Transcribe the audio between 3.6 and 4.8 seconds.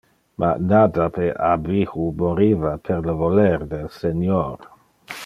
del Senior.